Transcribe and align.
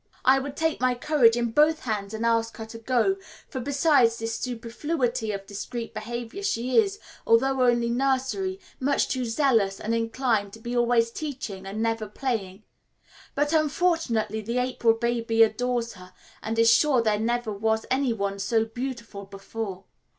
I 0.25 0.39
would 0.39 0.57
take 0.57 0.81
my 0.81 0.95
courage 0.95 1.35
in 1.37 1.51
both 1.51 1.81
hands 1.81 2.11
and 2.15 2.25
ask 2.25 2.57
her 2.57 2.65
to 2.65 2.79
go, 2.79 3.17
for 3.47 3.59
besides 3.59 4.17
this 4.17 4.33
superfluity 4.33 5.31
of 5.31 5.45
discreet 5.45 5.93
behaviour 5.93 6.41
she 6.41 6.75
is, 6.79 6.97
although 7.27 7.61
only 7.61 7.91
nursery, 7.91 8.59
much 8.79 9.07
too 9.09 9.25
zealous, 9.25 9.79
and 9.79 9.93
inclined 9.93 10.53
to 10.53 10.59
be 10.59 10.75
always 10.75 11.11
teaching 11.11 11.67
and 11.67 11.83
never 11.83 12.07
playing; 12.07 12.63
but, 13.35 13.53
unfortunately, 13.53 14.41
the 14.41 14.57
April 14.57 14.93
baby 14.95 15.43
adores 15.43 15.93
her 15.93 16.13
and 16.41 16.57
is 16.57 16.73
sure 16.73 17.03
there 17.03 17.19
never 17.19 17.51
was 17.53 17.85
any 17.91 18.11
one 18.11 18.39
so 18.39 18.65
beautiful 18.65 19.25
before. 19.25 19.83